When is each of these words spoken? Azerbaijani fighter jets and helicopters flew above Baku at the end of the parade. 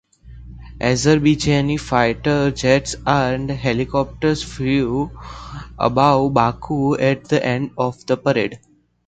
Azerbaijani 0.79 1.79
fighter 1.79 2.49
jets 2.49 2.95
and 3.05 3.51
helicopters 3.51 4.41
flew 4.41 5.11
above 5.77 6.33
Baku 6.33 6.95
at 6.97 7.25
the 7.25 7.45
end 7.45 7.69
of 7.77 8.03
the 8.07 8.17
parade. 8.17 8.59